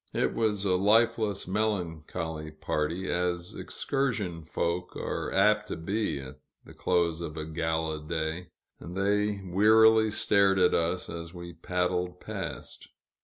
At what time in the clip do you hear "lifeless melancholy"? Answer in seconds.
0.77-2.49